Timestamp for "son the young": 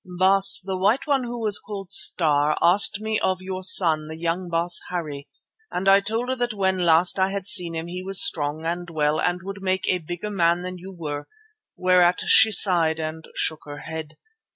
3.61-4.49